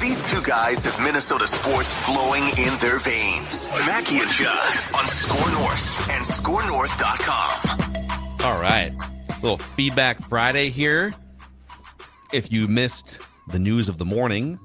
[0.00, 3.70] These two guys have Minnesota sports flowing in their veins.
[3.86, 8.44] Mackey and Judd on Score North and ScoreNorth.com.
[8.44, 8.90] All right.
[9.42, 11.14] Little feedback Friday here.
[12.32, 14.58] If you missed the news of the morning,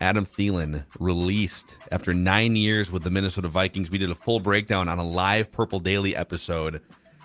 [0.00, 3.90] Adam Thielen released after nine years with the Minnesota Vikings.
[3.90, 6.82] We did a full breakdown on a live Purple Daily episode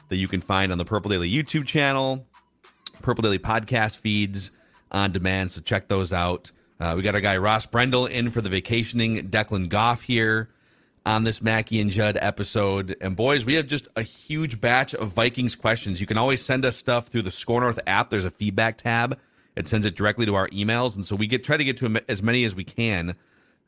[0.09, 2.25] that you can find on the Purple Daily YouTube channel,
[3.01, 4.51] Purple Daily podcast feeds
[4.91, 5.51] on demand.
[5.51, 6.51] So check those out.
[6.81, 10.49] Uh, we got our guy Ross Brendel in for the vacationing Declan Goff here
[11.05, 12.97] on this Mackey and Judd episode.
[12.99, 16.01] And boys, we have just a huge batch of Vikings questions.
[16.01, 18.09] You can always send us stuff through the Score North app.
[18.09, 19.19] There's a feedback tab.
[19.55, 22.01] It sends it directly to our emails, and so we get try to get to
[22.09, 23.15] as many as we can,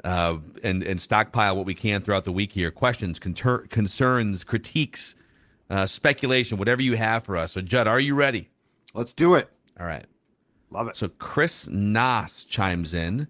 [0.03, 2.71] uh, and and stockpile what we can throughout the week here.
[2.71, 5.13] Questions, conter- concerns, critiques,
[5.69, 7.51] uh, speculation, whatever you have for us.
[7.51, 8.49] So, Judd, are you ready?
[8.95, 9.49] Let's do it.
[9.79, 10.05] All right.
[10.73, 10.97] Love it.
[10.97, 13.27] So Chris Noss chimes in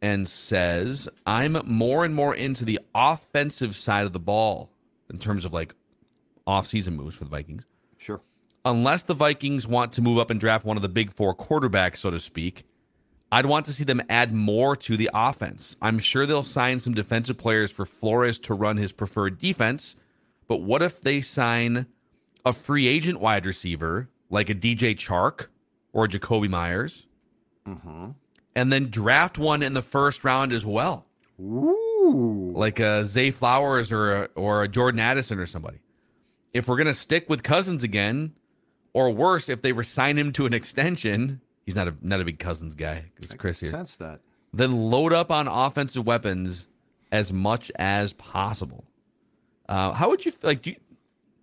[0.00, 4.70] and says, I'm more and more into the offensive side of the ball
[5.10, 5.74] in terms of like
[6.46, 7.66] off-season moves for the Vikings.
[7.98, 8.22] Sure.
[8.64, 11.98] Unless the Vikings want to move up and draft one of the big four quarterbacks,
[11.98, 12.64] so to speak,
[13.30, 15.76] I'd want to see them add more to the offense.
[15.82, 19.96] I'm sure they'll sign some defensive players for Flores to run his preferred defense,
[20.48, 21.86] but what if they sign
[22.44, 25.48] a free agent wide receiver like a DJ Chark
[25.92, 27.06] or Jakobi Meyers,
[27.66, 28.10] mm-hmm.
[28.54, 31.06] and then draft one in the first round as well.
[31.40, 32.52] Ooh.
[32.54, 35.78] Like a Zay Flowers or a, or a Jordan Addison or somebody.
[36.52, 38.34] If we're gonna stick with Cousins again,
[38.92, 42.38] or worse, if they resign him to an extension, he's not a not a big
[42.38, 43.04] Cousins guy.
[43.20, 43.70] It's Chris here.
[43.70, 44.20] Sense that.
[44.52, 46.66] Then load up on offensive weapons
[47.12, 48.84] as much as possible.
[49.68, 50.62] Uh, how would you like?
[50.62, 50.76] Do you,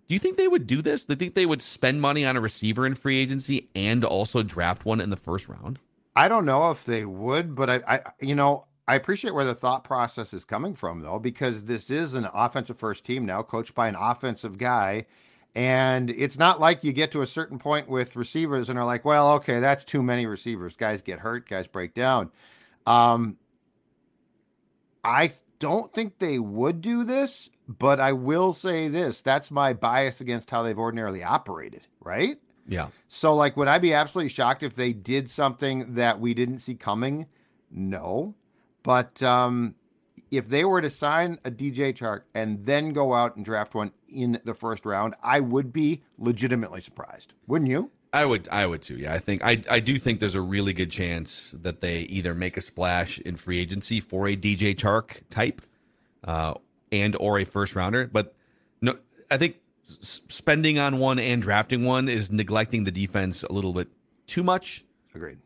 [0.08, 1.04] do you think they would do this?
[1.06, 4.42] Do you think they would spend money on a receiver in free agency and also
[4.42, 5.78] draft one in the first round?
[6.16, 9.54] I don't know if they would, but I, I you know, I appreciate where the
[9.54, 13.74] thought process is coming from though, because this is an offensive first team now, coached
[13.74, 15.06] by an offensive guy.
[15.54, 19.04] And it's not like you get to a certain point with receivers and are like,
[19.04, 20.74] well, okay, that's too many receivers.
[20.74, 22.30] Guys get hurt, guys break down.
[22.86, 23.36] Um,
[25.04, 30.20] I don't think they would do this, but I will say this that's my bias
[30.20, 32.38] against how they've ordinarily operated, right?
[32.66, 32.88] Yeah.
[33.08, 36.74] So, like, would I be absolutely shocked if they did something that we didn't see
[36.74, 37.26] coming?
[37.70, 38.34] No.
[38.82, 39.74] But um,
[40.30, 43.92] if they were to sign a DJ Chark and then go out and draft one
[44.08, 47.32] in the first round, I would be legitimately surprised.
[47.46, 47.90] Wouldn't you?
[48.12, 48.96] I would I would too.
[48.96, 52.34] Yeah, I think I I do think there's a really good chance that they either
[52.34, 55.60] make a splash in free agency for a DJ Chark type
[56.24, 56.54] uh,
[56.92, 58.34] and or a first rounder, but
[58.80, 58.96] no
[59.30, 63.88] I think spending on one and drafting one is neglecting the defense a little bit
[64.26, 64.84] too much.
[65.14, 65.38] Agreed.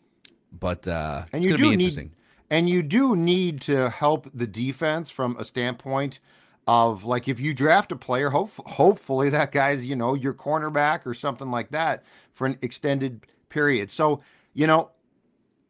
[0.52, 2.04] But uh and it's you going to do be interesting.
[2.06, 2.16] Need,
[2.50, 6.20] and you do need to help the defense from a standpoint
[6.66, 11.06] of like if you draft a player, hope, hopefully that guy's you know your cornerback
[11.06, 13.90] or something like that for an extended period.
[13.90, 14.22] So
[14.54, 14.90] you know,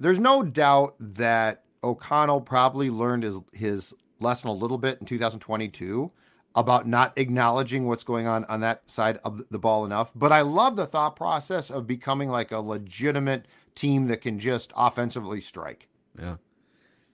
[0.01, 6.11] there's no doubt that O'Connell probably learned his his lesson a little bit in 2022
[6.55, 10.11] about not acknowledging what's going on on that side of the ball enough.
[10.15, 14.73] But I love the thought process of becoming like a legitimate team that can just
[14.77, 15.89] offensively strike.
[16.21, 16.37] Yeah.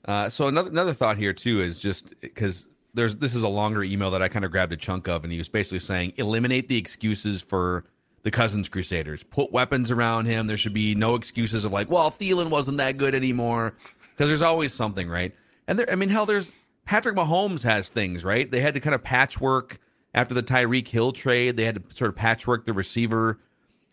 [0.05, 3.85] Uh, so another another thought here too is just because there's this is a longer
[3.85, 6.69] email that I kind of grabbed a chunk of, and he was basically saying eliminate
[6.69, 7.85] the excuses for
[8.23, 9.23] the Cousins Crusaders.
[9.23, 10.47] Put weapons around him.
[10.47, 13.75] There should be no excuses of like, well, Thielen wasn't that good anymore,
[14.11, 15.35] because there's always something, right?
[15.67, 16.51] And there, I mean, hell, there's
[16.89, 18.51] Patrick Mahomes has things, right?
[18.51, 19.79] They had to kind of patchwork
[20.15, 21.59] after the Tyreek Hill trade.
[21.59, 23.39] They had to sort of patchwork the receiver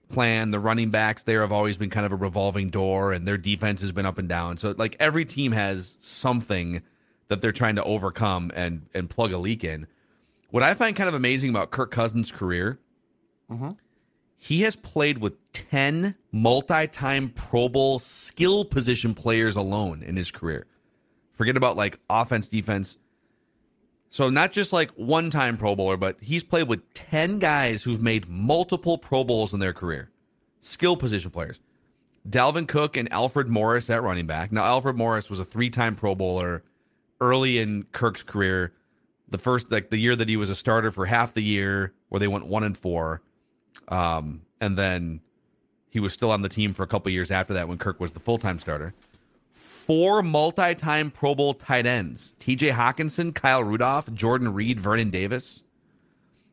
[0.08, 0.52] plan.
[0.52, 3.82] The running backs there have always been kind of a revolving door, and their defense
[3.82, 4.56] has been up and down.
[4.56, 6.84] So, like, every team has something
[7.28, 9.88] that they're trying to overcome and and plug a leak in.
[10.52, 12.80] What I find kind of amazing about Kirk Cousins' career,
[13.52, 13.72] mm-hmm.
[14.38, 20.32] he has played with 10 multi time Pro Bowl skill position players alone in his
[20.32, 20.66] career.
[21.36, 22.98] Forget about like offense, defense.
[24.10, 28.02] So, not just like one time Pro Bowler, but he's played with 10 guys who've
[28.02, 30.10] made multiple Pro Bowls in their career,
[30.62, 31.60] skill position players.
[32.28, 34.52] Dalvin Cook and Alfred Morris at running back.
[34.52, 36.64] Now, Alfred Morris was a three time Pro Bowler
[37.20, 38.74] early in Kirk's career.
[39.28, 42.20] The first, like the year that he was a starter for half the year, where
[42.20, 43.22] they went one and four.
[43.90, 45.20] Um, and then
[45.90, 48.12] he was still on the team for a couple years after that when Kirk was
[48.12, 48.94] the full time starter.
[49.86, 55.62] Four multi time Pro Bowl tight ends TJ Hockenson, Kyle Rudolph, Jordan Reed, Vernon Davis.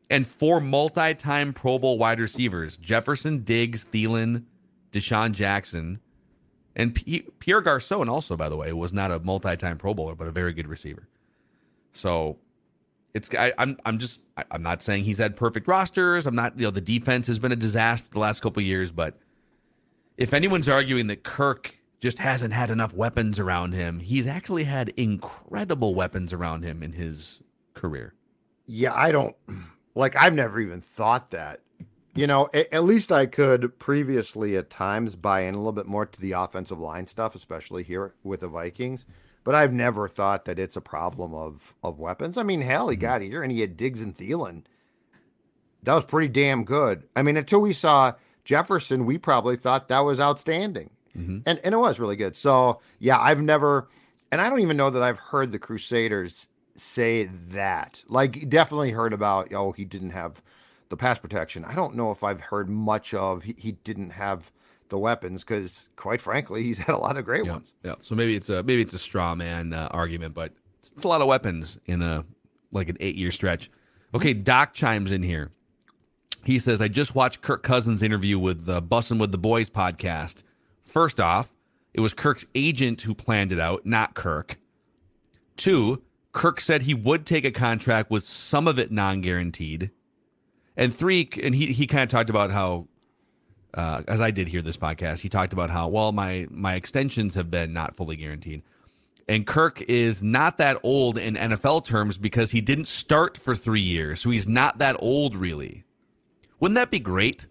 [0.07, 4.43] And four multi time Pro Bowl wide receivers Jefferson, Diggs, Thielen,
[4.91, 5.99] DeSean Jackson.
[6.75, 10.13] And P- Pierre Garcon, also, by the way, was not a multi time Pro Bowler,
[10.13, 11.07] but a very good receiver.
[11.91, 12.37] So
[13.15, 16.27] it's I, I'm, I'm just I, am not saying he's had perfect rosters.
[16.27, 19.17] I'm not you know the defense has been a disaster the last couple years, but
[20.17, 24.89] if anyone's arguing that Kirk just hasn't had enough weapons around him, he's actually had
[24.89, 27.41] incredible weapons around him in his
[27.73, 28.13] career.
[28.67, 29.35] Yeah, I don't
[29.95, 31.61] like I've never even thought that.
[32.15, 35.87] You know, at, at least I could previously at times buy in a little bit
[35.87, 39.05] more to the offensive line stuff, especially here with the Vikings
[39.43, 42.37] but I've never thought that it's a problem of of weapons.
[42.37, 43.01] I mean, hell, he mm-hmm.
[43.01, 44.63] got here and he had Diggs and Thielen.
[45.83, 47.03] That was pretty damn good.
[47.15, 48.13] I mean, until we saw
[48.45, 51.39] Jefferson, we probably thought that was outstanding, mm-hmm.
[51.45, 52.35] and and it was really good.
[52.35, 53.87] So yeah, I've never,
[54.31, 58.03] and I don't even know that I've heard the Crusaders say that.
[58.07, 60.41] Like, definitely heard about oh he didn't have
[60.89, 61.65] the pass protection.
[61.65, 64.51] I don't know if I've heard much of he, he didn't have
[64.89, 67.73] the weapons because, quite frankly, he's had a lot of great yeah, ones.
[67.83, 67.95] Yeah.
[68.01, 71.07] So maybe it's a maybe it's a straw man uh, argument, but it's, it's, a
[71.07, 72.23] lot of weapons in a
[72.71, 73.69] like an eight year stretch.
[74.15, 75.51] Okay, Doc chimes in here.
[76.43, 80.43] He says, "I just watched Kirk Cousins' interview with the Bussin' with the Boys podcast.
[80.93, 81.51] First off,
[81.91, 84.59] it was Kirk's agent who planned it out, not Kirk.
[85.57, 86.03] Two,
[86.33, 89.89] Kirk said he would take a contract with some of it non guaranteed."
[90.77, 92.87] And three, and he, he kind of talked about how
[93.73, 97.33] uh, as I did hear this podcast, he talked about how well my my extensions
[97.33, 98.61] have been not fully guaranteed.
[99.27, 103.81] And Kirk is not that old in NFL terms because he didn't start for three
[103.81, 105.85] years, so he's not that old really.
[106.59, 107.47] Wouldn't that be great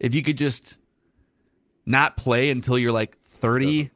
[0.00, 0.78] if you could just
[1.88, 3.90] not play until you're like 30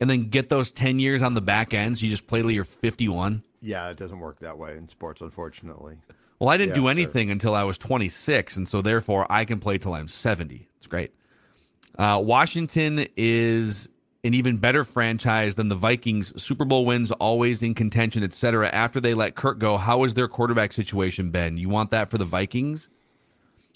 [0.00, 2.50] and then get those 10 years on the back end so you just play till
[2.50, 3.42] you're 51?
[3.60, 5.96] Yeah, it doesn't work that way in sports, unfortunately.
[6.38, 9.60] Well, I didn't yeah, do anything until I was 26, and so therefore I can
[9.60, 10.68] play till I'm 70.
[10.78, 11.12] It's great.
[11.96, 13.88] Uh, Washington is
[14.24, 16.40] an even better franchise than the Vikings.
[16.42, 18.68] Super Bowl wins, always in contention, etc.
[18.70, 21.56] After they let Kirk go, how has their quarterback situation been?
[21.56, 22.90] You want that for the Vikings?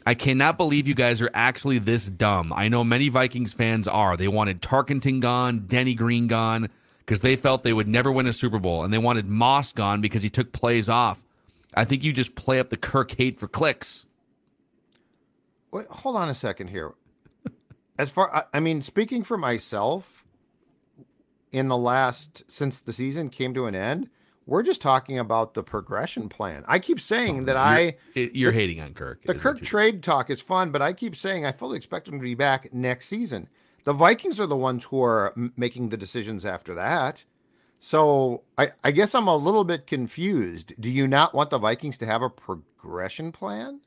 [0.07, 2.53] I cannot believe you guys are actually this dumb.
[2.55, 4.17] I know many Vikings fans are.
[4.17, 6.69] They wanted Tarkenton gone, Denny Green gone,
[7.01, 10.01] because they felt they would never win a Super Bowl, and they wanted Moss gone
[10.01, 11.25] because he took plays off.
[11.75, 14.07] I think you just play up the Kirk hate for clicks.
[15.73, 16.95] Wait, hold on a second here.
[17.99, 20.25] As far, I mean, speaking for myself,
[21.51, 24.09] in the last since the season came to an end,
[24.47, 26.65] we're just talking about the progression plan.
[26.69, 29.23] I keep saying that you're, I you're the, hating on Kirk.
[29.25, 32.23] The Kirk trade talk is fun, but I keep saying I fully expect him to
[32.23, 33.49] be back next season.
[33.85, 37.25] The Vikings are the ones who are making the decisions after that.
[37.79, 40.73] So I, I guess I'm a little bit confused.
[40.81, 43.81] Do you not want the Vikings to have a progression plan?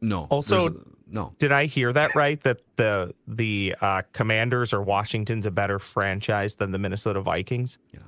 [0.00, 0.26] No.
[0.30, 0.74] Also,
[1.10, 1.34] no.
[1.38, 2.40] Did I hear that right?
[2.42, 7.78] That the the uh, Commanders or Washington's a better franchise than the Minnesota Vikings?
[7.92, 8.00] Yeah.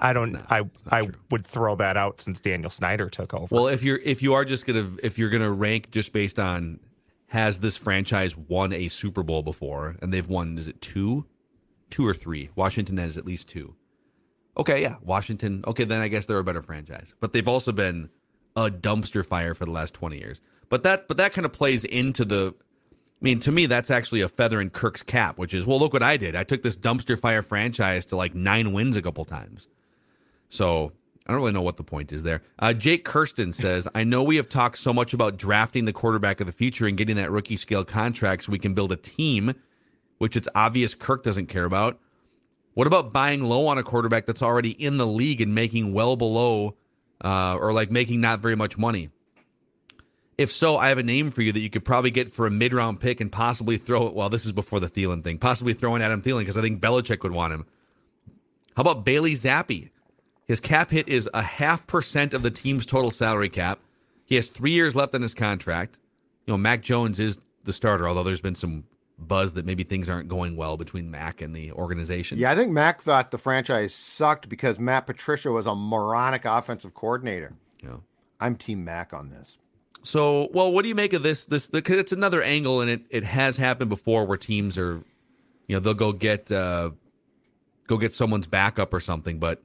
[0.00, 0.32] I don't.
[0.32, 1.14] Not, I I true.
[1.30, 3.54] would throw that out since Daniel Snyder took over.
[3.54, 6.80] Well, if you're if you are just gonna if you're gonna rank just based on
[7.28, 11.26] has this franchise won a Super Bowl before, and they've won is it two,
[11.90, 12.50] two or three?
[12.54, 13.74] Washington has at least two.
[14.56, 15.62] Okay, yeah, Washington.
[15.66, 17.14] Okay, then I guess they're a better franchise.
[17.20, 18.10] But they've also been
[18.56, 20.40] a dumpster fire for the last 20 years.
[20.68, 22.54] But that but that kind of plays into the
[23.20, 25.92] I mean, to me, that's actually a feather in Kirk's cap, which is, well, look
[25.92, 26.36] what I did.
[26.36, 29.66] I took this dumpster fire franchise to like nine wins a couple times.
[30.48, 30.92] So
[31.26, 32.42] I don't really know what the point is there.
[32.58, 36.40] Uh, Jake Kirsten says, I know we have talked so much about drafting the quarterback
[36.40, 39.54] of the future and getting that rookie scale contract so we can build a team,
[40.16, 41.98] which it's obvious Kirk doesn't care about.
[42.72, 46.16] What about buying low on a quarterback that's already in the league and making well
[46.16, 46.76] below
[47.22, 49.10] uh, or like making not very much money?
[50.38, 52.50] If so, I have a name for you that you could probably get for a
[52.50, 54.14] mid round pick and possibly throw it.
[54.14, 55.38] Well, this is before the Thielen thing.
[55.38, 57.66] Possibly throw in Adam Thielen because I think Belichick would want him.
[58.76, 59.90] How about Bailey Zappe?
[60.48, 63.78] His cap hit is a half percent of the team's total salary cap.
[64.24, 65.98] He has three years left on his contract.
[66.46, 68.84] You know, Mac Jones is the starter, although there's been some
[69.18, 72.38] buzz that maybe things aren't going well between Mac and the organization.
[72.38, 76.94] Yeah, I think Mac thought the franchise sucked because Matt Patricia was a moronic offensive
[76.94, 77.52] coordinator.
[77.82, 77.96] Yeah.
[78.40, 79.58] I'm team Mac on this.
[80.02, 81.44] So, well, what do you make of this?
[81.46, 85.02] This because it's another angle, and it it has happened before where teams are
[85.66, 86.90] you know they'll go get uh,
[87.88, 89.38] go get someone's backup or something.
[89.38, 89.60] But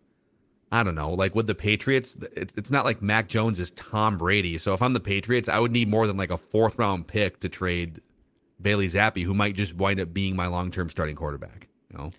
[0.74, 1.12] I don't know.
[1.12, 4.58] Like with the Patriots, it's, it's not like Mac Jones is Tom Brady.
[4.58, 7.40] So if I'm the Patriots, I would need more than like a fourth round pick
[7.42, 8.02] to trade
[8.60, 11.68] Bailey Zappe, who might just wind up being my long term starting quarterback.
[11.92, 12.12] You know.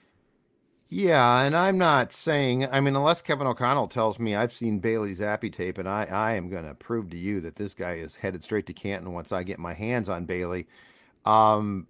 [0.88, 2.68] Yeah, and I'm not saying.
[2.70, 6.34] I mean, unless Kevin O'Connell tells me I've seen Bailey Zappe tape, and I I
[6.34, 9.32] am going to prove to you that this guy is headed straight to Canton once
[9.32, 10.68] I get my hands on Bailey.
[11.24, 11.88] Um,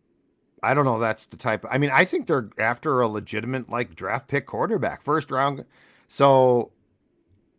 [0.62, 0.98] I don't know.
[0.98, 1.66] That's the type.
[1.70, 5.66] I mean, I think they're after a legitimate like draft pick quarterback, first round.
[6.14, 6.70] So,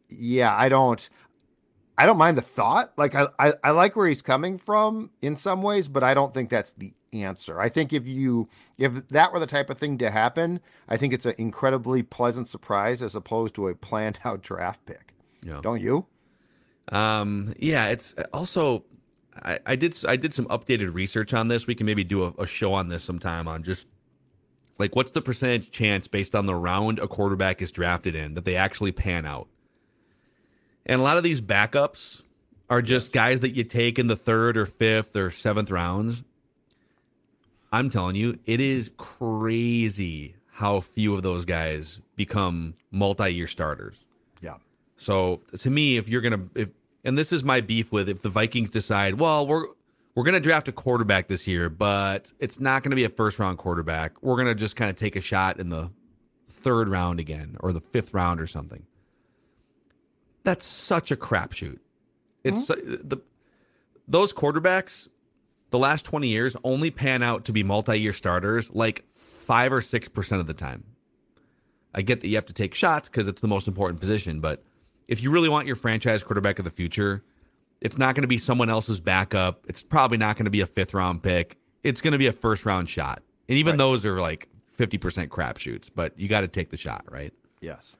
[0.07, 1.09] yeah, I don't.
[1.97, 2.93] I don't mind the thought.
[2.97, 6.33] Like I, I, I like where he's coming from in some ways, but I don't
[6.33, 7.59] think that's the answer.
[7.59, 8.47] I think if you
[8.77, 12.47] if that were the type of thing to happen, I think it's an incredibly pleasant
[12.47, 15.13] surprise as opposed to a planned out draft pick.
[15.41, 15.59] Yeah.
[15.61, 16.05] Don't you?
[16.89, 18.85] Um, yeah, it's also
[19.43, 21.67] I, I, did I did some updated research on this.
[21.67, 23.87] We can maybe do a, a show on this sometime on just
[24.77, 28.45] like what's the percentage chance based on the round a quarterback is drafted in that
[28.45, 29.47] they actually pan out.
[30.85, 32.23] And a lot of these backups
[32.69, 36.23] are just guys that you take in the third or fifth or seventh rounds.
[37.71, 43.99] I'm telling you, it is crazy how few of those guys become multi-year starters.
[44.41, 44.55] Yeah.
[44.97, 46.69] So to me, if you're gonna if
[47.03, 49.67] and this is my beef with if the Vikings decide, well, we're
[50.15, 53.09] we're going to draft a quarterback this year, but it's not going to be a
[53.09, 54.23] first round quarterback.
[54.23, 55.91] We're going to just kind of take a shot in the
[56.49, 58.85] third round again or the fifth round or something.
[60.43, 61.79] That's such a crapshoot.
[62.43, 63.07] It's mm-hmm.
[63.07, 63.21] the
[64.07, 65.09] those quarterbacks
[65.71, 70.39] the last 20 years only pan out to be multi-year starters like 5 or 6%
[70.39, 70.83] of the time.
[71.93, 74.63] I get that you have to take shots cuz it's the most important position, but
[75.07, 77.23] if you really want your franchise quarterback of the future,
[77.85, 79.63] it's not going to be someone else's backup.
[79.67, 81.59] It's probably not going to be a fifth round pick.
[81.83, 83.21] It's going to be a first round shot.
[83.47, 83.77] And even right.
[83.77, 87.31] those are like 50% crapshoots, but you got to take the shot, right?
[87.61, 87.95] Yes.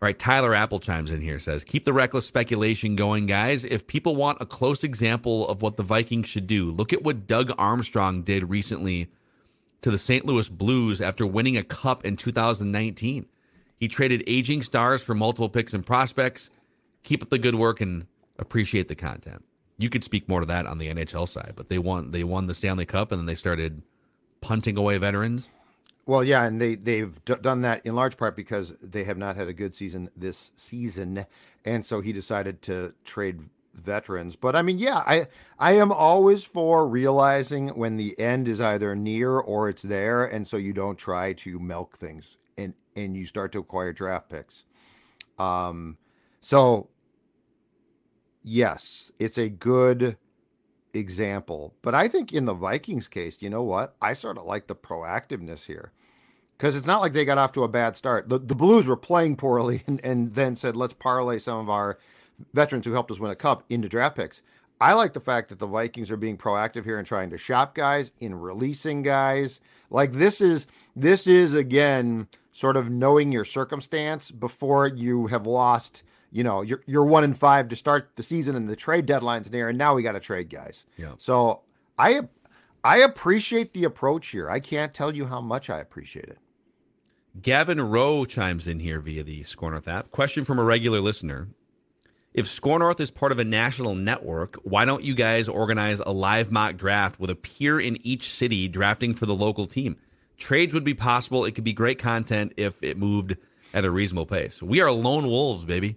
[0.00, 3.64] All right, Tyler Apple chimes in here says, "Keep the reckless speculation going, guys.
[3.64, 7.26] If people want a close example of what the Vikings should do, look at what
[7.26, 9.08] Doug Armstrong did recently
[9.82, 10.24] to the St.
[10.24, 13.26] Louis Blues after winning a cup in 2019.
[13.76, 16.50] He traded aging stars for multiple picks and prospects.
[17.02, 18.06] Keep up the good work and
[18.38, 19.44] appreciate the content.
[19.78, 22.46] You could speak more to that on the NHL side, but they won they won
[22.46, 23.82] the Stanley Cup and then they started
[24.40, 25.50] punting away veterans.
[26.06, 29.36] Well, yeah, and they they've d- done that in large part because they have not
[29.36, 31.26] had a good season this season,
[31.64, 33.40] and so he decided to trade
[33.74, 34.36] veterans.
[34.36, 35.26] But I mean, yeah, I
[35.58, 40.46] I am always for realizing when the end is either near or it's there, and
[40.46, 44.64] so you don't try to milk things and and you start to acquire draft picks.
[45.38, 45.98] Um,
[46.40, 46.88] so
[48.46, 50.16] yes, it's a good
[50.94, 51.74] example.
[51.82, 53.94] But I think in the Vikings case, you know what?
[54.00, 55.92] I sort of like the proactiveness here.
[56.56, 58.30] Because it's not like they got off to a bad start.
[58.30, 61.98] The, the Blues were playing poorly and, and then said, let's parlay some of our
[62.54, 64.40] veterans who helped us win a cup into draft picks.
[64.80, 67.74] I like the fact that the Vikings are being proactive here and trying to shop
[67.74, 69.60] guys, in releasing guys.
[69.90, 76.02] Like this is this is again sort of knowing your circumstance before you have lost
[76.36, 79.50] you know, you're you're one in five to start the season, and the trade deadline's
[79.50, 80.84] near, and now we got to trade guys.
[80.98, 81.12] Yeah.
[81.16, 81.62] So
[81.98, 82.28] I
[82.84, 84.50] I appreciate the approach here.
[84.50, 86.38] I can't tell you how much I appreciate it.
[87.40, 90.10] Gavin Rowe chimes in here via the Score North app.
[90.10, 91.48] Question from a regular listener.
[92.34, 96.10] If Score North is part of a national network, why don't you guys organize a
[96.10, 99.96] live mock draft with a peer in each city drafting for the local team?
[100.36, 101.46] Trades would be possible.
[101.46, 103.38] It could be great content if it moved
[103.72, 104.62] at a reasonable pace.
[104.62, 105.96] We are lone wolves, baby.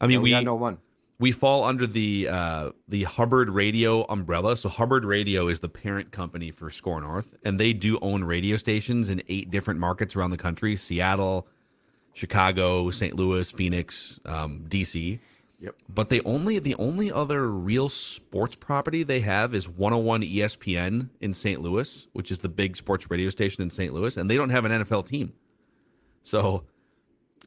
[0.00, 0.78] I mean, we, we no one.
[1.18, 4.56] We fall under the uh, the Hubbard Radio umbrella.
[4.56, 8.56] So Hubbard Radio is the parent company for Score North, and they do own radio
[8.56, 11.46] stations in eight different markets around the country: Seattle,
[12.14, 13.14] Chicago, St.
[13.14, 15.20] Louis, Phoenix, um, DC.
[15.60, 15.74] Yep.
[15.90, 21.34] But they only the only other real sports property they have is 101 ESPN in
[21.34, 21.60] St.
[21.60, 23.92] Louis, which is the big sports radio station in St.
[23.92, 25.34] Louis, and they don't have an NFL team.
[26.22, 26.64] So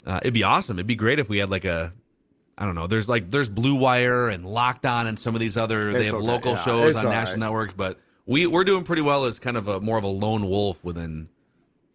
[0.06, 0.78] uh, it'd be awesome.
[0.78, 1.92] It'd be great if we had like a
[2.58, 2.88] I don't know.
[2.88, 6.06] There's like there's Blue Wire and Locked On and some of these other it's they
[6.06, 6.26] have okay.
[6.26, 7.48] local yeah, shows on national right.
[7.48, 10.48] networks, but we we're doing pretty well as kind of a more of a lone
[10.48, 11.30] wolf within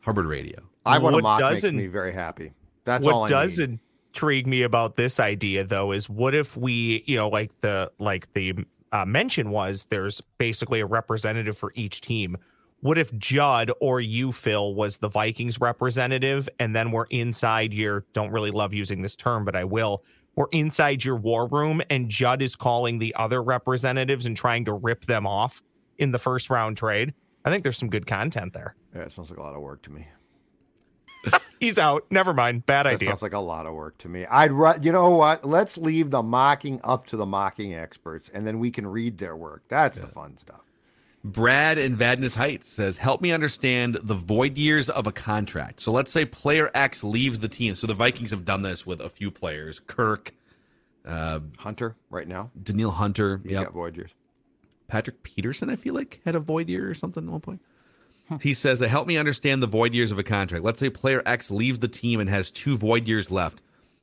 [0.00, 0.58] Hubbard Radio.
[0.84, 2.52] I want to mock makes me very happy.
[2.84, 3.78] That's what does need.
[4.12, 8.32] intrigue me about this idea though is what if we you know like the like
[8.32, 8.54] the
[8.90, 12.36] uh, mention was there's basically a representative for each team.
[12.80, 18.04] What if Judd or you, Phil, was the Vikings representative, and then we're inside your?
[18.12, 20.04] Don't really love using this term, but I will
[20.38, 24.72] or inside your war room and Judd is calling the other representatives and trying to
[24.72, 25.64] rip them off
[25.98, 27.12] in the first round trade.
[27.44, 28.76] I think there's some good content there.
[28.94, 30.06] Yeah, it sounds like a lot of work to me.
[31.58, 32.04] He's out.
[32.12, 32.66] Never mind.
[32.66, 33.08] Bad That idea.
[33.08, 34.26] sounds like a lot of work to me.
[34.26, 35.44] I'd ru- you know what?
[35.44, 39.34] Let's leave the mocking up to the mocking experts, and then we can read their
[39.34, 39.64] work.
[39.66, 40.60] That's the fun stuff.
[41.24, 45.90] Brad in Vadnais Heights says, "Help me understand the void years of a contract." So
[45.90, 47.74] let's say player X leaves the team.
[47.74, 50.32] So the Vikings have done this with a few players: Kirk,
[51.04, 53.64] uh, Hunter, right now, Danielle Hunter, he's yep.
[53.64, 54.10] got void years.
[54.86, 55.70] Patrick Peterson.
[55.70, 57.60] I feel like had a void year or something at one point.
[58.42, 60.64] He says, "Help me understand the void years of a contract.
[60.64, 63.62] Let's say player X leaves the team and has two void years left.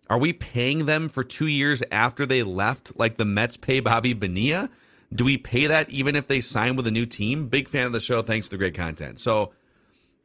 [0.10, 4.13] Are we paying them for two years after they left, like the Mets pay Bobby
[4.13, 4.69] Bonilla?
[5.14, 7.48] Do we pay that even if they sign with a new team?
[7.48, 8.22] Big fan of the show.
[8.22, 9.20] Thanks for the great content.
[9.20, 9.54] So,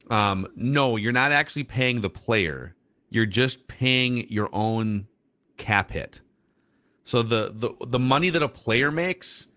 [0.08, 2.74] um, no, you're not actually paying the player.
[3.10, 5.06] You're just paying your own
[5.56, 6.20] cap hit.
[7.04, 9.48] So the the the money that a player makes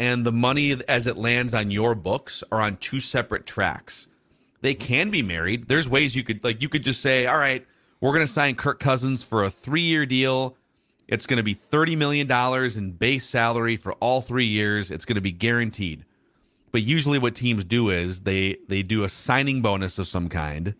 [0.00, 4.08] and the money as it lands on your books are on two separate tracks.
[4.60, 5.68] They can be married.
[5.68, 7.66] There's ways you could like you could just say, "All right,
[8.00, 10.56] we're going to sign Kirk Cousins for a 3-year deal.
[11.06, 12.30] It's going to be $30 million
[12.78, 14.90] in base salary for all 3 years.
[14.90, 16.04] It's going to be guaranteed."
[16.72, 20.74] But usually what teams do is they they do a signing bonus of some kind.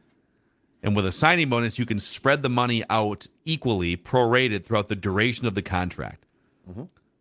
[0.82, 4.96] And with a signing bonus, you can spread the money out equally, prorated throughout the
[4.96, 6.26] duration of the contract.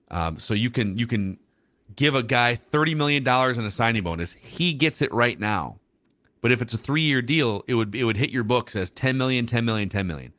[0.09, 1.37] Um, so you can you can
[1.95, 4.33] give a guy thirty million dollars in a signing bonus.
[4.33, 5.79] He gets it right now.
[6.41, 8.91] But if it's a three year deal, it would it would hit your books as
[8.91, 10.33] 10 million, 10 million, 10 million.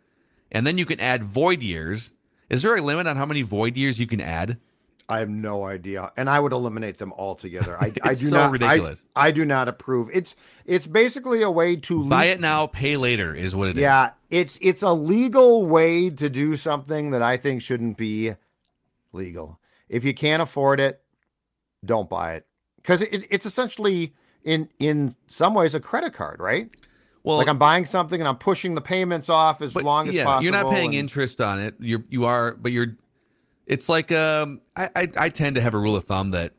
[0.52, 2.12] And then you can add void years.
[2.54, 4.58] Is there a limit on how many void years you can add?
[5.08, 7.76] I have no idea, and I would eliminate them altogether.
[7.78, 8.52] I, I do so not.
[8.52, 9.06] Ridiculous.
[9.14, 10.08] I, do not approve.
[10.12, 10.34] It's
[10.64, 13.82] it's basically a way to Buy it now, pay later is what it is.
[13.82, 18.34] Yeah, it's it's a legal way to do something that I think shouldn't be
[19.12, 19.60] legal.
[19.88, 21.02] If you can't afford it,
[21.84, 22.46] don't buy it
[22.76, 26.70] because it, it's essentially in in some ways a credit card, right?
[27.24, 30.14] Well, like I'm buying something and I'm pushing the payments off as but long as
[30.14, 30.44] yeah, possible.
[30.44, 31.74] You're not paying and- interest on it.
[31.80, 32.96] You're you are, but you're.
[33.66, 36.52] It's like um, I, I I tend to have a rule of thumb that,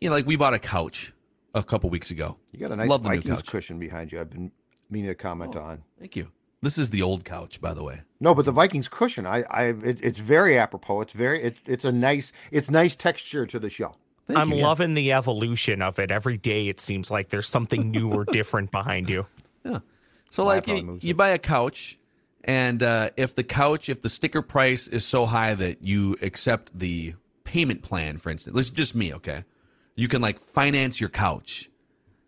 [0.00, 1.12] you know, like we bought a couch
[1.54, 2.36] a couple weeks ago.
[2.50, 3.46] You got a nice Love the new Vikings couch.
[3.46, 4.20] cushion behind you.
[4.20, 4.50] I've been
[4.90, 5.82] meaning to comment on.
[5.98, 6.32] Thank you.
[6.60, 8.02] This is the old couch, by the way.
[8.20, 11.00] No, but the Vikings cushion, I, I, it, it's very apropos.
[11.00, 13.92] It's very, it, it's a nice, it's nice texture to the show.
[14.28, 14.66] Thank I'm you, yeah.
[14.66, 16.12] loving the evolution of it.
[16.12, 19.26] Every day it seems like there's something new or different behind you.
[20.30, 21.98] So My like you, you buy a couch,
[22.44, 26.76] and uh, if the couch, if the sticker price is so high that you accept
[26.78, 29.44] the payment plan, for instance, this is just me, okay?
[29.94, 31.70] You can like finance your couch.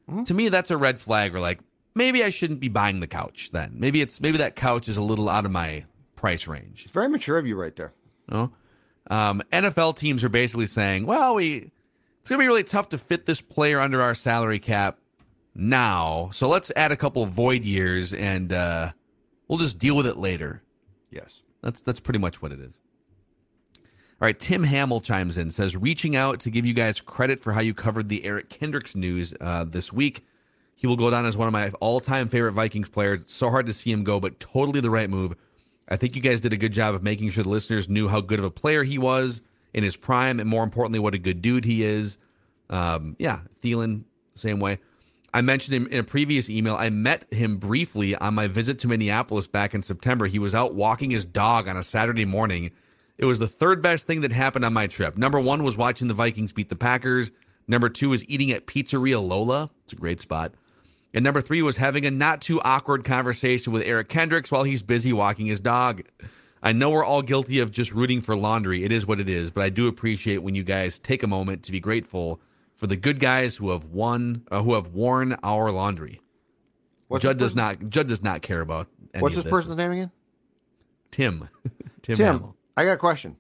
[0.08, 0.24] Hmm?
[0.24, 1.34] To me, that's a red flag.
[1.34, 1.60] Or like
[1.94, 3.50] maybe I shouldn't be buying the couch.
[3.52, 6.82] Then maybe it's maybe that couch is a little out of my price range.
[6.84, 7.92] It's very mature of you right there.
[8.28, 8.52] Know?
[9.10, 11.70] um, NFL teams are basically saying, well, we
[12.20, 14.98] it's gonna be really tough to fit this player under our salary cap
[15.54, 18.90] now, so let's add a couple of void years and uh,
[19.48, 20.62] we'll just deal with it later.
[21.10, 21.42] Yes.
[21.64, 22.78] That's that's pretty much what it is.
[23.78, 27.52] All right, Tim Hamill chimes in says reaching out to give you guys credit for
[27.52, 30.26] how you covered the Eric Kendricks news uh, this week.
[30.76, 33.22] He will go down as one of my all-time favorite Vikings players.
[33.22, 35.34] It's so hard to see him go, but totally the right move.
[35.88, 38.20] I think you guys did a good job of making sure the listeners knew how
[38.20, 39.40] good of a player he was
[39.72, 42.18] in his prime, and more importantly, what a good dude he is.
[42.68, 44.78] Um, yeah, Thielen, same way.
[45.34, 46.76] I mentioned him in a previous email.
[46.76, 50.26] I met him briefly on my visit to Minneapolis back in September.
[50.26, 52.70] He was out walking his dog on a Saturday morning.
[53.18, 55.18] It was the third best thing that happened on my trip.
[55.18, 57.32] Number one was watching the Vikings beat the Packers.
[57.66, 59.70] Number two was eating at Pizzeria Lola.
[59.82, 60.54] It's a great spot.
[61.12, 64.84] And number three was having a not too awkward conversation with Eric Kendricks while he's
[64.84, 66.02] busy walking his dog.
[66.62, 68.84] I know we're all guilty of just rooting for laundry.
[68.84, 71.64] It is what it is, but I do appreciate when you guys take a moment
[71.64, 72.40] to be grateful
[72.74, 76.20] for the good guys who have won, uh, who have worn our laundry.
[77.08, 77.78] What's Judd does not.
[77.88, 78.88] Judd does not care about.
[79.18, 79.50] What's this this.
[79.50, 80.10] person's name again?
[81.10, 81.48] Tim.
[82.02, 82.16] Tim.
[82.16, 82.26] Tim.
[82.26, 82.56] Hamill.
[82.76, 83.36] I got a question.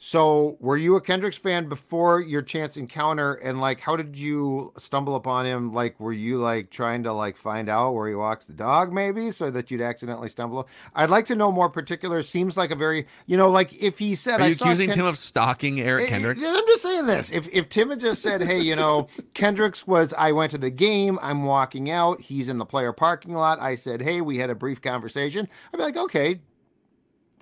[0.00, 3.34] So, were you a Kendricks fan before your chance encounter?
[3.34, 5.74] And like, how did you stumble upon him?
[5.74, 9.32] Like, were you like trying to like find out where he walks the dog, maybe,
[9.32, 10.68] so that you'd accidentally stumble?
[10.94, 12.28] I'd like to know more particulars.
[12.28, 14.98] Seems like a very, you know, like if he said, Are I you accusing Ken-
[14.98, 16.44] Tim of stalking Eric Eh, Kendricks?
[16.44, 17.32] eh, I'm just saying this.
[17.32, 20.70] If if Tim had just said, "Hey, you know, Kendricks was I went to the
[20.70, 21.18] game.
[21.20, 22.20] I'm walking out.
[22.20, 25.76] He's in the player parking lot." I said, "Hey, we had a brief conversation." I'd
[25.78, 26.38] be like, "Okay,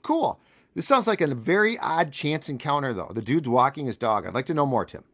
[0.03, 0.41] cool."
[0.77, 3.11] This sounds like a very odd chance encounter, though.
[3.13, 4.27] The dude's walking his dog.
[4.27, 5.05] I'd like to know more, Tim.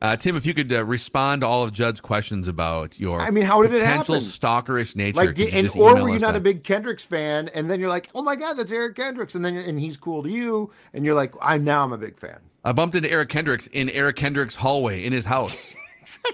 [0.00, 3.30] Uh, Tim, if you could uh, respond to all of Judd's questions about your I
[3.30, 4.26] mean, how did it potential happen?
[4.26, 7.80] stalkerish nature, Like, did, and or were you not a big Kendricks fan, and then
[7.80, 10.72] you're like, "Oh my God, that's Eric Kendricks," and then and he's cool to you,
[10.94, 13.90] and you're like, "I'm now I'm a big fan." I bumped into Eric Kendricks in
[13.90, 15.74] Eric Kendricks' hallway in his house.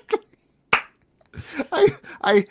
[1.73, 2.47] I, I,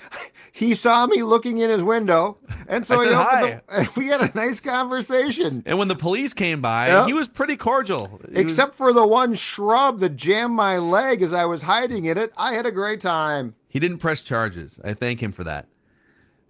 [0.51, 3.41] he saw me looking in his window, and so I said hi.
[3.41, 5.63] the- and we had a nice conversation.
[5.65, 7.05] And when the police came by, Yeah.
[7.05, 8.07] he was pretty cordial.
[8.07, 12.05] He was- Except for the one shrub that jammed my leg as I was hiding
[12.05, 13.55] in it, I had a great time.
[13.67, 14.79] he didn't press charges.
[14.83, 15.67] I thank him for that.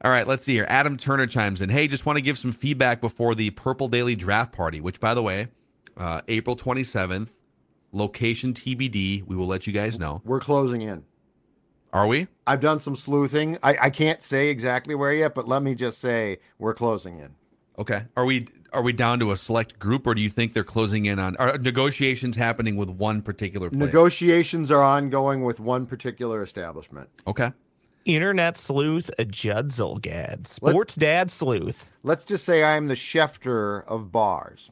[0.03, 0.65] All right, let's see here.
[0.67, 1.69] Adam Turner chimes in.
[1.69, 5.13] Hey, just want to give some feedback before the Purple Daily Draft Party, which, by
[5.13, 5.47] the way,
[5.95, 7.29] uh, April 27th,
[7.93, 9.23] location TBD.
[9.25, 10.21] We will let you guys know.
[10.25, 11.03] We're closing in.
[11.93, 12.27] Are we?
[12.47, 13.59] I've done some sleuthing.
[13.61, 17.35] I, I can't say exactly where yet, but let me just say we're closing in.
[17.77, 18.05] Okay.
[18.17, 21.05] Are we are we down to a select group, or do you think they're closing
[21.05, 23.79] in on are negotiations happening with one particular place?
[23.79, 27.09] Negotiations are ongoing with one particular establishment.
[27.27, 27.53] okay.
[28.05, 31.89] Internet sleuth Judd Zulgad, sports dad sleuth.
[32.03, 34.71] Let's just say I'm the Schefter of bars.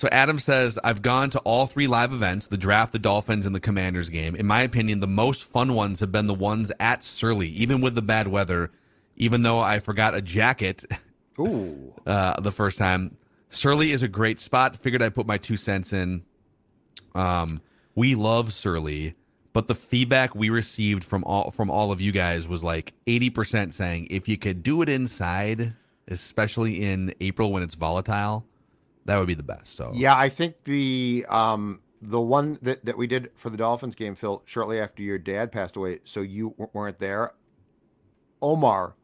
[0.00, 3.54] So Adam says, I've gone to all three live events, the draft, the Dolphins, and
[3.54, 4.34] the Commanders game.
[4.34, 7.94] In my opinion, the most fun ones have been the ones at Surly, even with
[7.94, 8.70] the bad weather,
[9.16, 10.86] even though I forgot a jacket
[11.38, 11.92] Ooh.
[12.06, 13.14] uh, the first time.
[13.50, 14.74] Surly is a great spot.
[14.74, 16.24] Figured I'd put my two cents in.
[17.14, 17.60] Um,
[17.94, 19.16] we love Surly,
[19.52, 23.74] but the feedback we received from all from all of you guys was like 80%
[23.74, 25.74] saying if you could do it inside,
[26.08, 28.46] especially in April when it's volatile,
[29.10, 29.74] that would be the best.
[29.76, 33.94] So Yeah, I think the um the one that, that we did for the Dolphins
[33.94, 37.32] game, Phil, shortly after your dad passed away, so you weren't there.
[38.40, 38.96] Omar,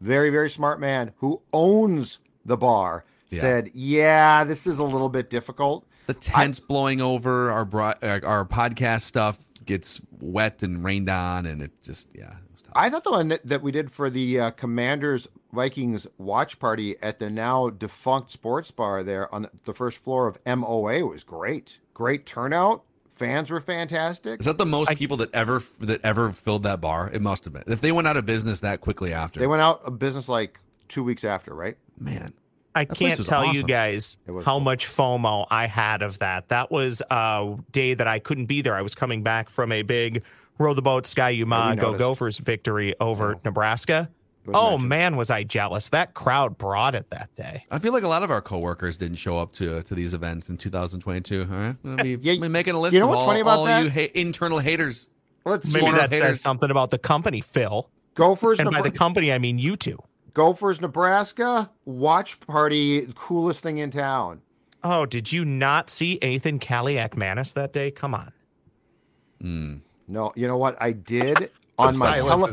[0.00, 3.40] very very smart man who owns the bar, Yeah.
[3.40, 8.44] said, "Yeah, this is a little bit difficult." the tents blowing over our bro- our
[8.44, 12.72] podcast stuff gets wet and rained on and it just yeah it was tough.
[12.74, 15.28] I thought the one that, that we did for the uh, Commanders
[15.62, 20.38] Vikings watch party at the now defunct sports bar there on the first floor of
[20.46, 21.78] MOA was great.
[21.92, 22.82] Great turnout.
[23.14, 24.40] Fans were fantastic.
[24.40, 27.44] is that the most I- people that ever that ever filled that bar it must
[27.44, 29.98] have been if they went out of business that quickly after They went out of
[29.98, 31.76] business like two weeks after, right?
[31.98, 32.32] man
[32.74, 34.60] I That can't was tell you guys how cool.
[34.60, 36.48] much FOMO I had of that.
[36.48, 38.74] That was a day that I couldn't be there.
[38.74, 40.22] I was coming back from a big
[40.58, 41.98] row the boat Sky Yeah, Yuma Go noticed.
[41.98, 43.38] Gophers victory over Yeah.
[43.44, 44.08] Nebraska.
[44.44, 44.88] Was Oh mentioned.
[44.88, 45.88] man, was I jealous.
[45.90, 47.64] That crowd brought it that day.
[47.70, 50.50] I feel like a lot of our coworkers didn't show up to to these events
[50.50, 53.10] in 2022 all right we'll be, Yeah, we'll be making a list you know of
[53.10, 53.84] what's all, funny about all that?
[53.84, 55.08] you ha- internal haters
[55.44, 55.72] Let's.
[55.74, 56.18] Maybe that haters.
[56.28, 57.88] says something about the company, Phil.
[58.14, 59.98] Gophers, And by the company, I mean you two.
[60.34, 64.40] Gophers, Nebraska watch party, coolest thing in town.
[64.84, 67.90] Oh, did you not see Athan Kaliakmanis that day?
[67.90, 68.32] Come on.
[69.40, 69.74] Hmm.
[70.08, 70.76] No, you know what?
[70.80, 72.52] I did on my tele-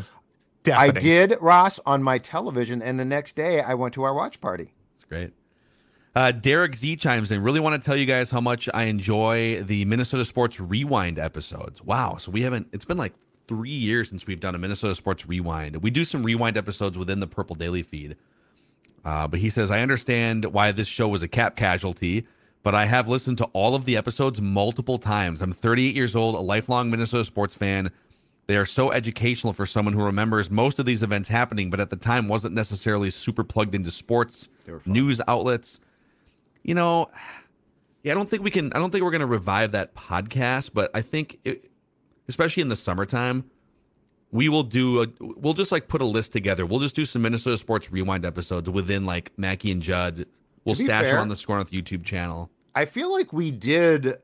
[0.66, 4.14] is I did Ross on my television, and the next day I went to our
[4.14, 4.74] watch party.
[4.96, 5.32] It's great.
[6.16, 7.42] Uh, Derek Z chimes in.
[7.42, 11.84] Really want to tell you guys how much I enjoy the Minnesota Sports Rewind episodes.
[11.84, 12.18] Wow.
[12.18, 13.14] So we haven't, it's been like
[13.48, 15.78] three years since we've done a Minnesota Sports Rewind.
[15.78, 18.16] We do some rewind episodes within the Purple Daily feed.
[19.06, 22.28] Uh, but he says, I understand why this show was a cap casualty,
[22.64, 25.42] but I have listened to all of the episodes multiple times.
[25.42, 27.92] I'm 38 years old, a lifelong Minnesota sports fan.
[28.50, 31.92] They are so educational for someone who remembers most of these events happening, but at
[31.92, 34.50] the time wasn't necessarily super plugged into sports,
[34.88, 35.80] news outlets.
[36.64, 37.10] You know,
[38.02, 38.74] yeah, I don't think we can.
[38.74, 41.70] I don't think we're going to revive that podcast, but I think, it,
[42.28, 43.48] especially in the summertime,
[44.32, 45.04] we will do.
[45.04, 46.66] A, we'll just like put a list together.
[46.66, 50.26] We'll just do some Minnesota sports rewind episodes within like Mackey and Judd.
[50.66, 52.50] We'll stash fair- them on the Score North YouTube channel.
[52.74, 54.18] I feel like we did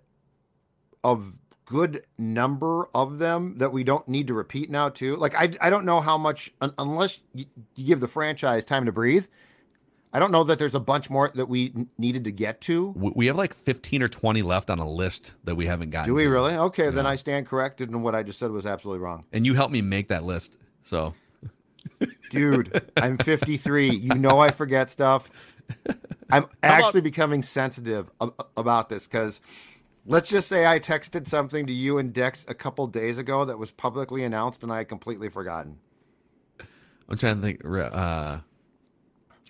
[1.04, 1.16] a
[1.65, 5.15] good number of them that we don't need to repeat now too.
[5.15, 8.86] Like I I don't know how much un- unless you, you give the franchise time
[8.86, 9.25] to breathe.
[10.13, 12.93] I don't know that there's a bunch more that we n- needed to get to.
[12.95, 16.10] We we have like 15 or 20 left on a list that we haven't gotten.
[16.10, 16.30] Do we to.
[16.30, 16.54] really?
[16.54, 19.25] Okay, then I stand corrected, and what I just said was absolutely wrong.
[19.34, 20.58] And you helped me make that list.
[20.84, 21.13] So
[22.32, 23.89] Dude, I'm 53.
[23.89, 25.30] You know I forget stuff.
[26.32, 29.41] I'm actually becoming sensitive ab- about this because
[30.06, 33.58] let's just say I texted something to you and Dex a couple days ago that
[33.58, 35.78] was publicly announced and I had completely forgotten.
[37.08, 37.62] I'm trying to think.
[37.63, 38.39] Uh,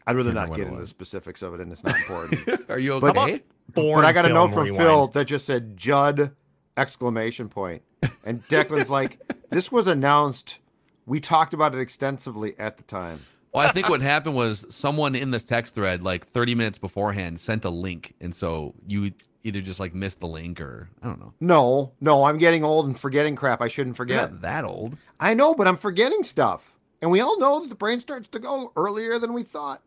[0.07, 2.69] I'd rather Can't get into the specifics of it and it's not important.
[2.69, 3.41] are you But- okay?
[3.73, 4.77] Born but I got a note from Rewind.
[4.77, 6.35] Phil that just said Judd
[6.77, 7.81] exclamation point.
[8.23, 10.59] And Declan's like, this was announced.
[11.07, 13.21] We talked about it extensively at the time.
[13.53, 17.39] Well, I think what happened was someone in this text thread, like 30 minutes beforehand,
[17.39, 19.11] sent a link, and so you
[19.45, 21.33] either just like missed the link or I don't know.
[21.39, 24.31] No, no, I'm getting old and forgetting crap I shouldn't You're forget.
[24.31, 24.97] not that old.
[25.19, 26.73] I know, but I'm forgetting stuff.
[27.01, 29.81] And we all know that the brain starts to go earlier than we thought.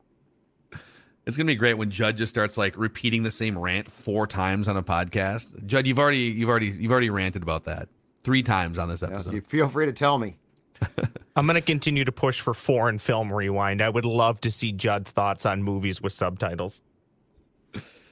[1.26, 4.66] It's gonna be great when Judd just starts like repeating the same rant four times
[4.66, 5.66] on a podcast.
[5.66, 7.88] Judd, you've already you've already you've already ranted about that
[8.22, 9.34] three times on this episode.
[9.34, 10.36] you feel free to tell me.
[11.36, 13.82] I'm going to continue to push for foreign film rewind.
[13.82, 16.82] I would love to see Judd's thoughts on movies with subtitles.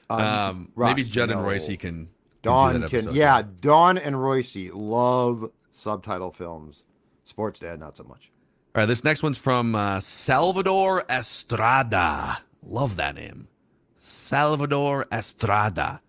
[0.08, 1.46] Um, Russ, maybe Judd and no.
[1.46, 1.76] Royce can.
[1.76, 2.10] can do
[2.42, 6.84] Dawn can, yeah, Dawn and Royce love subtitle films.
[7.24, 8.30] Sports Dad, not so much.
[8.74, 12.38] All right, this next one's from uh, Salvador Estrada.
[12.62, 13.48] Love that name.
[13.96, 16.00] Salvador Estrada.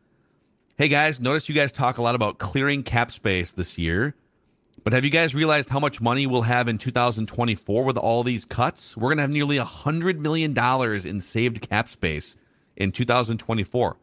[0.78, 4.16] Hey guys, notice you guys talk a lot about clearing cap space this year.
[4.84, 8.46] But have you guys realized how much money we'll have in 2024 with all these
[8.46, 8.96] cuts?
[8.96, 10.56] We're going to have nearly $100 million
[11.06, 12.38] in saved cap space
[12.78, 13.98] in 2024,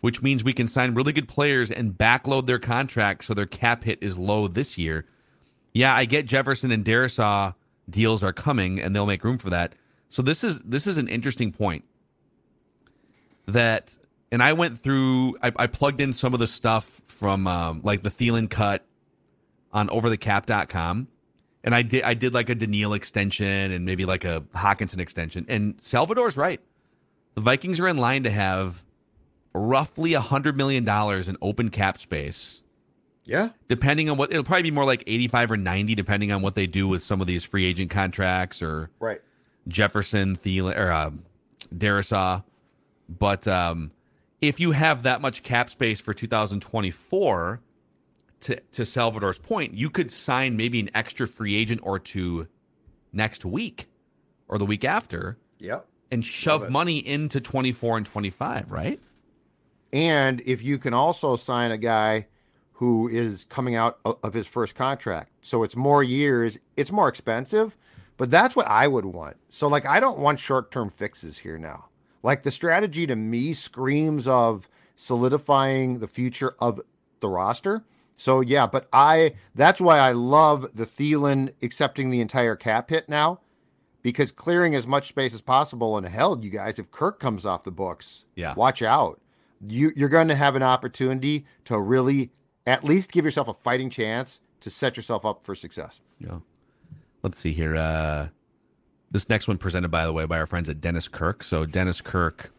[0.00, 3.84] which means we can sign really good players and backload their contracts so their cap
[3.84, 5.06] hit is low this year.
[5.74, 7.54] Yeah, I get Jefferson and Darrisaw
[7.90, 9.74] deals are coming and they'll make room for that.
[10.08, 11.84] So this is this is an interesting point
[13.46, 13.98] that
[14.30, 18.02] and I went through I, I plugged in some of the stuff from um, like
[18.02, 18.86] the Thielen cut
[19.72, 21.08] on overthecap.com
[21.64, 25.46] and I did I did like a Danielle extension and maybe like a Hockenson extension
[25.48, 26.60] and Salvador's right.
[27.34, 28.82] The Vikings are in line to have
[29.52, 32.62] roughly a hundred million dollars in open cap space
[33.24, 33.50] Yeah.
[33.68, 36.66] depending on what it'll probably be more like 85 or 90 depending on what they
[36.66, 39.20] do with some of these free agent contracts or Right.
[39.68, 41.10] Jefferson Thielen or uh,
[41.72, 42.42] Darrisaw
[43.08, 43.92] but um,
[44.40, 47.60] if you have that much cap space for 2024
[48.40, 52.48] to to Salvador's point you could sign maybe an extra free agent or two
[53.12, 53.86] next week
[54.48, 55.86] or the week after Yep.
[56.10, 59.00] And shove money into 24 and 25 right
[59.92, 62.26] And if you can also sign a guy
[62.74, 67.76] who is coming out of his first contract, so it's more years, it's more expensive,
[68.16, 69.36] but that's what I would want.
[69.48, 71.86] So, like, I don't want short term fixes here now.
[72.22, 76.80] Like, the strategy to me screams of solidifying the future of
[77.20, 77.84] the roster.
[78.16, 83.08] So, yeah, but I, that's why I love the Thielen accepting the entire cap hit
[83.08, 83.40] now.
[84.04, 87.64] Because clearing as much space as possible, and hell, you guys, if Kirk comes off
[87.64, 88.54] the books, Yeah.
[88.54, 89.20] watch out
[89.68, 92.30] you you're going to have an opportunity to really
[92.66, 96.00] at least give yourself a fighting chance to set yourself up for success.
[96.18, 96.38] Yeah.
[97.22, 97.76] Let's see here.
[97.76, 98.28] Uh,
[99.10, 101.44] this next one presented, by the way, by our friends at Dennis Kirk.
[101.44, 102.52] So Dennis Kirk,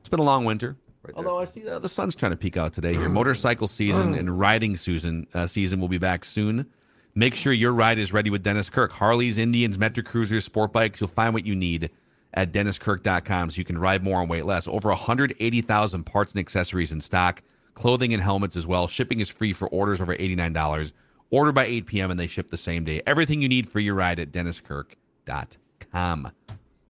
[0.00, 0.76] it's been a long winter.
[1.02, 1.14] Right.
[1.16, 3.08] Although I see uh, the sun's trying to peek out today here.
[3.08, 6.66] Motorcycle season and riding season uh, season will be back soon.
[7.14, 8.92] Make sure your ride is ready with Dennis Kirk.
[8.92, 11.00] Harleys, Indians, Metric Cruisers, sport bikes.
[11.00, 11.90] You'll find what you need
[12.34, 14.66] at DennisKirk.com so you can ride more and wait less.
[14.66, 17.42] Over 180,000 parts and accessories in stock,
[17.74, 18.88] clothing and helmets as well.
[18.88, 20.92] Shipping is free for orders over $89.
[21.30, 22.10] Order by 8 p.m.
[22.10, 23.02] and they ship the same day.
[23.06, 26.32] Everything you need for your ride at DennisKirk.com.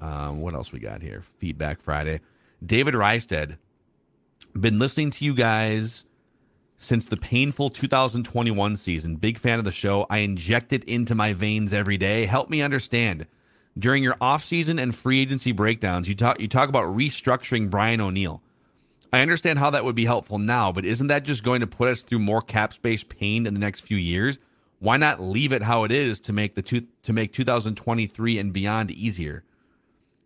[0.00, 1.22] Um, what else we got here?
[1.38, 2.20] Feedback Friday.
[2.64, 3.58] David Rysted.
[4.58, 6.04] Been listening to you guys
[6.78, 9.16] since the painful 2021 season.
[9.16, 10.06] Big fan of the show.
[10.08, 12.24] I inject it into my veins every day.
[12.24, 13.26] Help me understand.
[13.78, 18.42] During your offseason and free agency breakdowns, you talk you talk about restructuring Brian O'Neill.
[19.12, 21.88] I understand how that would be helpful now, but isn't that just going to put
[21.88, 24.38] us through more cap space pain in the next few years?
[24.78, 28.52] Why not leave it how it is to make the two, to make 2023 and
[28.52, 29.44] beyond easier?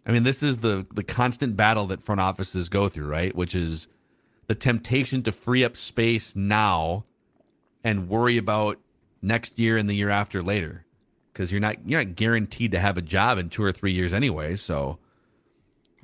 [0.07, 3.35] I mean, this is the the constant battle that front offices go through, right?
[3.35, 3.89] Which is
[4.47, 7.05] the temptation to free up space now
[7.83, 8.79] and worry about
[9.23, 10.85] next year and the year after later,
[11.33, 14.13] because you're not you're not guaranteed to have a job in two or three years
[14.13, 14.57] anyway.
[14.57, 14.99] So,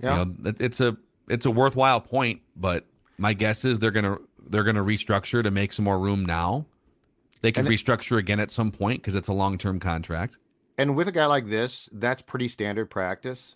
[0.03, 0.21] Yeah.
[0.25, 0.97] you know, it- it's a
[1.29, 2.87] it's a worthwhile point, but
[3.19, 4.17] my guess is they're gonna
[4.49, 6.65] they're gonna restructure to make some more room now.
[7.43, 10.39] They can And it- restructure again at some point because it's a long term contract.
[10.79, 13.55] And with a guy like this, that's pretty standard practice.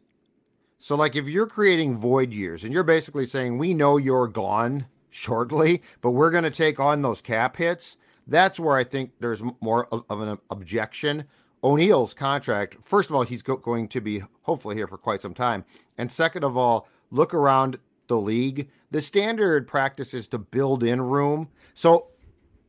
[0.85, 4.85] So, like, if you're creating void years and you're basically saying, we know you're gone
[5.09, 9.42] shortly, but we're going to take on those cap hits, that's where I think there's
[9.62, 11.25] more of, an objection.
[11.62, 15.33] O'Neill's contract, first of all, he's go- going to be hopefully here for quite some
[15.33, 15.64] time.
[15.97, 18.68] And second of all, look around the league.
[18.90, 21.49] The standard practice is to build in room.
[21.73, 22.09] So,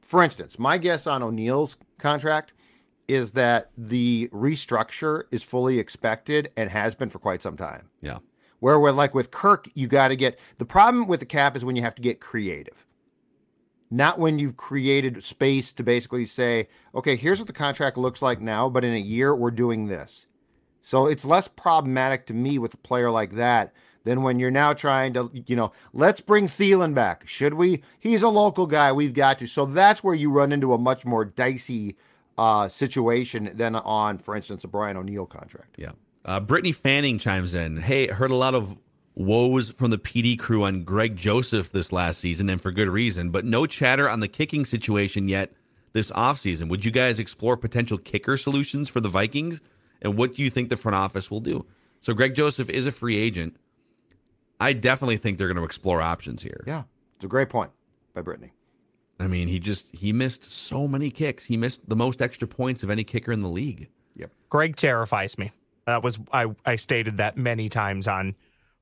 [0.02, 2.54] for instance, my guess on O'Neill's contract
[3.08, 7.90] is that the restructure is fully expected and has been for quite some time.
[8.02, 8.20] Yeah.
[8.60, 11.64] Where with like with Kirk, you got to get the problem with the cap is
[11.66, 12.86] when you have to get creative.
[13.92, 18.42] not when you've created space to basically say, okay, here's what the contract looks like
[18.42, 20.28] now, but in a year we're doing this.
[20.82, 24.74] So it's less problematic to me with a player like that than when you're now
[24.74, 27.28] trying to, you know, let's bring Thielen back.
[27.28, 27.84] Should we?
[28.00, 28.92] He's a local guy.
[28.92, 29.48] We've got to.
[29.48, 31.98] So that's where you run into a much more dicey
[32.38, 35.76] uh, situation than on, for instance, a Brian O'Neill contract.
[35.78, 35.92] Yeah.
[36.24, 37.78] Uh, Brittany Fanning chimes in.
[37.78, 38.76] Hey, heard a lot of
[39.16, 43.30] woes from the PD crew on Greg Joseph this last season, and for good reason,
[43.30, 45.54] but no chatter on the kicking situation yet
[45.94, 46.68] this offseason.
[46.68, 49.62] Would you guys explore potential kicker solutions for the Vikings?
[50.02, 51.66] And what do you think the front office will do?
[52.02, 53.56] So, Greg Joseph is a free agent.
[54.60, 56.64] I definitely think they're going to explore options here.
[56.68, 56.84] Yeah.
[57.16, 57.72] It's a great point
[58.14, 58.52] by Brittany.
[59.20, 61.46] I mean, he just he missed so many kicks.
[61.46, 63.90] He missed the most extra points of any kicker in the league.
[64.16, 64.32] Yep.
[64.50, 65.52] Greg terrifies me.
[65.86, 68.36] That was I I stated that many times on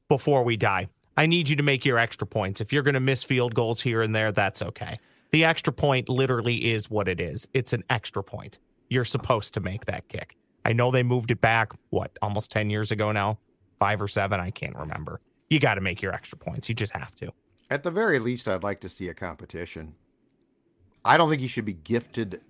[0.10, 0.88] before we die.
[1.16, 2.62] I need you to make your extra points.
[2.62, 5.00] If you're going to miss field goals here and there, that's okay.
[5.32, 7.48] The extra point literally is what it is.
[7.54, 8.60] It's an extra point.
[8.90, 10.36] You're supposed to make that kick.
[10.66, 13.38] I know they moved it back what almost 10 years ago now,
[13.80, 15.20] 5 or 7, I can't remember.
[15.50, 16.70] You got to make your extra points.
[16.70, 17.32] You just have to.
[17.70, 19.96] At the very least, I'd like to see a competition.
[21.06, 22.42] I don't think he should be gifted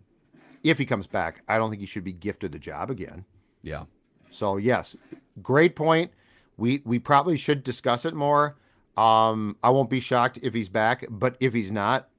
[0.63, 1.43] if he comes back.
[1.47, 3.25] I don't think he should be gifted the job again.
[3.61, 3.85] Yeah.
[4.29, 4.95] So yes,
[5.41, 6.11] great point.
[6.57, 8.57] We we probably should discuss it more.
[8.95, 12.09] Um, I won't be shocked if he's back, but if he's not,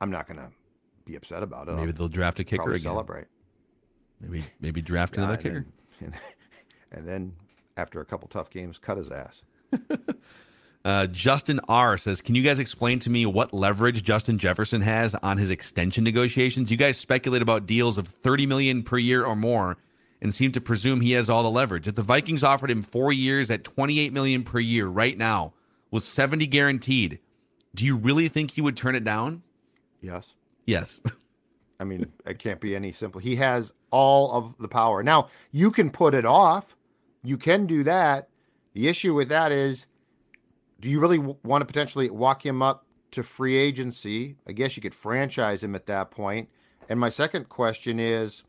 [0.00, 0.50] I'm not gonna
[1.04, 1.72] be upset about it.
[1.72, 2.82] Maybe I'll they'll draft a kicker again.
[2.82, 3.26] celebrate.
[4.20, 5.66] Maybe maybe draft another and kicker.
[6.00, 6.14] Then,
[6.90, 7.32] and then
[7.76, 9.44] after a couple tough games, cut his ass.
[10.84, 15.14] Uh, Justin R says, "Can you guys explain to me what leverage Justin Jefferson has
[15.16, 16.70] on his extension negotiations?
[16.70, 19.76] You guys speculate about deals of 30 million per year or more,
[20.20, 21.86] and seem to presume he has all the leverage.
[21.86, 25.52] If the Vikings offered him four years at 28 million per year right now,
[25.92, 27.20] with 70 guaranteed,
[27.74, 29.42] do you really think he would turn it down?
[30.00, 30.34] Yes.
[30.66, 31.00] Yes.
[31.80, 33.20] I mean, it can't be any simple.
[33.20, 35.02] He has all of the power.
[35.02, 36.76] Now, you can put it off.
[37.22, 38.28] You can do that.
[38.72, 39.86] The issue with that is
[40.82, 44.36] do you really w- want to potentially walk him up to free agency?
[44.46, 46.48] I guess you could franchise him at that point.
[46.88, 48.42] And my second question is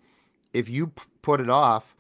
[0.52, 1.96] if you p- put it off,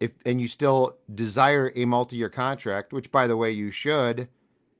[0.00, 4.28] if and you still desire a multi-year contract, which by the way you should,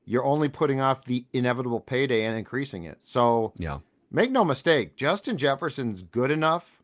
[0.05, 2.99] you're only putting off the inevitable payday and increasing it.
[3.01, 3.79] So yeah.
[4.13, 6.81] Make no mistake, Justin Jefferson's good enough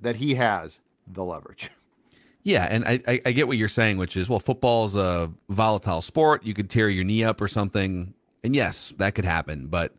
[0.00, 1.70] that he has the leverage.
[2.42, 6.00] Yeah, and I, I, I get what you're saying, which is well, football's a volatile
[6.00, 6.44] sport.
[6.44, 9.66] You could tear your knee up or something, and yes, that could happen.
[9.66, 9.94] But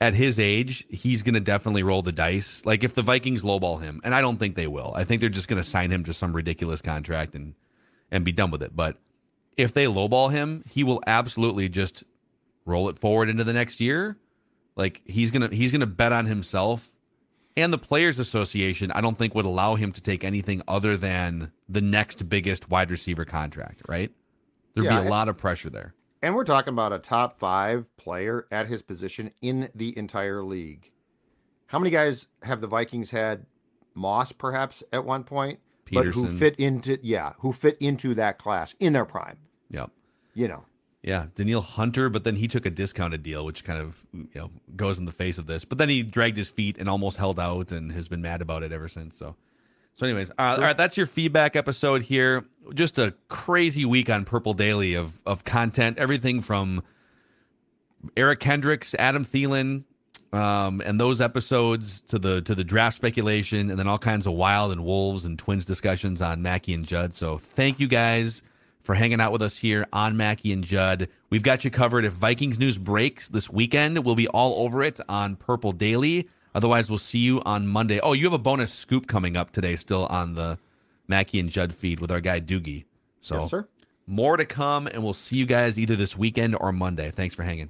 [0.00, 2.66] at his age, he's going to definitely roll the dice.
[2.66, 4.92] Like if the Vikings lowball him, and I don't think they will.
[4.94, 7.54] I think they're just going to sign him to some ridiculous contract and
[8.10, 8.74] and be done with it.
[8.74, 8.98] But
[9.56, 12.04] if they lowball him, he will absolutely just
[12.64, 14.16] roll it forward into the next year.
[14.76, 16.88] Like he's gonna he's gonna bet on himself
[17.60, 21.52] and the Players Association, I don't think would allow him to take anything other than
[21.68, 24.10] the next biggest wide receiver contract, right?
[24.74, 25.94] There'd Yeah, be a lot of pressure there.
[26.22, 30.90] And we're talking about a top five player at his position in the entire league.
[31.66, 33.46] How many guys have the Vikings had?
[33.94, 35.58] Moss, perhaps at one point,
[35.92, 39.38] but who fit into yeah, who fit into that class in their prime.
[39.68, 39.86] Yeah.
[40.34, 40.64] You know,
[41.02, 41.26] Yeah.
[41.34, 44.98] Danielle Hunter, but then he took a discounted deal, which kind of you know goes
[44.98, 45.64] in the face of this.
[45.64, 48.62] But then he dragged his feet and almost held out and has been mad about
[48.62, 49.16] it ever since.
[49.16, 49.36] So
[49.94, 52.44] so anyways, uh, all right, that's your feedback episode here.
[52.74, 56.82] Just a crazy week on Purple Daily of of content, everything from
[58.16, 59.84] Eric Kendricks, Adam Thielen,
[60.32, 64.32] um, and those episodes to the to the draft speculation, and then all kinds of
[64.34, 67.12] wild and wolves and twins discussions on Mackey and Judd.
[67.12, 68.42] So thank you guys
[68.90, 71.08] for hanging out with us here on Mackey and Judd.
[71.30, 72.04] We've got you covered.
[72.04, 76.28] If Vikings news breaks this weekend, we'll be all over it on Purple Daily.
[76.56, 78.00] Otherwise, we'll see you on Monday.
[78.00, 80.58] Oh, you have a bonus scoop coming up today, still on the
[81.06, 82.82] Mackey and Judd feed with our guy Doogie.
[83.20, 83.68] So yes, sir.
[84.08, 87.12] more to come, and we'll see you guys either this weekend or Monday.
[87.12, 87.68] Thanks for hanging.